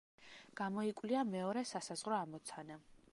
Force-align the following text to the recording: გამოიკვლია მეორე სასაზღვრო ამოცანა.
გამოიკვლია 0.61 1.21
მეორე 1.35 1.65
სასაზღვრო 1.73 2.19
ამოცანა. 2.21 2.79